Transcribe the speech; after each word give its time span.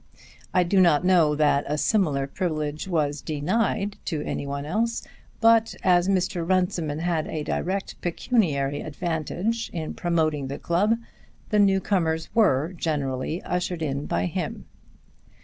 I 0.51 0.63
do 0.63 0.79
not 0.81 1.05
know 1.05 1.35
that 1.35 1.63
a 1.67 1.77
similar 1.77 2.25
privilege 2.25 2.87
was 2.87 3.21
denied 3.21 3.97
to 4.05 4.23
any 4.23 4.47
one 4.47 4.65
else; 4.65 5.05
but 5.39 5.75
as 5.83 6.07
Mr. 6.09 6.43
Runciman 6.43 6.97
had 6.97 7.27
a 7.27 7.43
direct 7.43 8.01
pecuniary 8.01 8.81
advantage 8.81 9.69
in 9.73 9.93
promoting 9.93 10.47
the 10.47 10.57
club, 10.57 10.95
the 11.49 11.59
new 11.59 11.79
comers 11.79 12.29
were 12.33 12.73
generally 12.73 13.43
ushered 13.43 13.83
in 13.83 14.07
by 14.07 14.25
him. 14.25 14.65